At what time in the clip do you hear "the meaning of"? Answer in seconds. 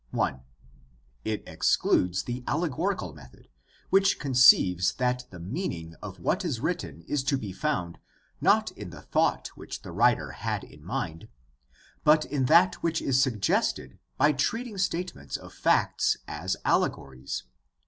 5.29-6.19